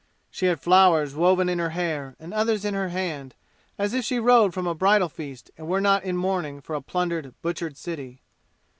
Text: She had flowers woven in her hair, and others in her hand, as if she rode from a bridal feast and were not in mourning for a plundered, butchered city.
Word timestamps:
She 0.31 0.47
had 0.47 0.59
flowers 0.59 1.13
woven 1.13 1.47
in 1.47 1.59
her 1.59 1.69
hair, 1.77 2.15
and 2.19 2.33
others 2.33 2.65
in 2.65 2.73
her 2.73 2.89
hand, 2.89 3.35
as 3.77 3.93
if 3.93 4.03
she 4.03 4.17
rode 4.19 4.51
from 4.51 4.65
a 4.65 4.73
bridal 4.73 5.09
feast 5.09 5.51
and 5.59 5.67
were 5.67 5.79
not 5.79 6.03
in 6.03 6.17
mourning 6.17 6.59
for 6.59 6.73
a 6.73 6.81
plundered, 6.81 7.39
butchered 7.43 7.77
city. 7.77 8.19